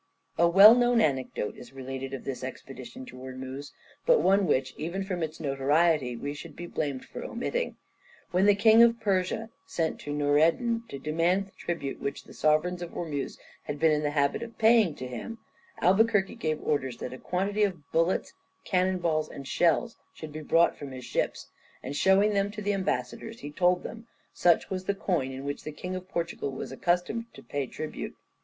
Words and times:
A 0.39 0.47
well 0.47 0.73
known 0.73 0.99
anecdote 0.99 1.55
is 1.55 1.73
related 1.73 2.11
of 2.11 2.23
this 2.23 2.43
expedition 2.43 3.05
to 3.05 3.17
Ormuz, 3.19 3.71
but 4.03 4.19
one 4.19 4.47
which, 4.47 4.73
even 4.75 5.03
from 5.03 5.21
its 5.21 5.39
notoriety, 5.39 6.15
we 6.15 6.33
should 6.33 6.55
be 6.55 6.65
blamed 6.65 7.05
for 7.05 7.23
omitting. 7.23 7.75
When 8.31 8.47
the 8.47 8.55
King 8.55 8.81
of 8.81 8.99
Persia 8.99 9.51
sent 9.67 9.99
to 9.99 10.11
Noureddin 10.11 10.81
to 10.89 10.97
demand 10.97 11.45
the 11.45 11.51
tribute 11.51 11.99
which 12.01 12.23
the 12.23 12.33
sovereigns 12.33 12.81
of 12.81 12.95
Ormuz 12.97 13.37
had 13.65 13.79
been 13.79 13.91
in 13.91 14.01
the 14.01 14.09
habit 14.09 14.41
of 14.41 14.57
paying 14.57 14.95
to 14.95 15.05
him, 15.07 15.37
Albuquerque 15.83 16.33
gave 16.33 16.59
orders 16.63 16.97
that 16.97 17.13
a 17.13 17.19
quantity 17.19 17.61
of 17.61 17.91
bullets, 17.91 18.33
cannon 18.65 18.97
balls 18.97 19.29
and 19.29 19.47
shells, 19.47 19.97
should 20.15 20.33
be 20.33 20.41
brought 20.41 20.75
from 20.75 20.89
his 20.89 21.05
ships, 21.05 21.45
and 21.83 21.95
showing 21.95 22.33
them 22.33 22.49
to 22.49 22.61
the 22.63 22.73
ambassadors 22.73 23.41
he 23.41 23.51
told 23.51 23.83
them 23.83 24.07
that 24.07 24.07
such 24.33 24.69
was 24.71 24.85
the 24.85 24.95
coin 24.95 25.31
in 25.31 25.45
which 25.45 25.63
the 25.63 25.71
King 25.71 25.95
of 25.95 26.09
Portugal 26.09 26.49
was 26.49 26.71
accustomed 26.71 27.31
to 27.35 27.43
pay 27.43 27.67
tribute. 27.67 28.15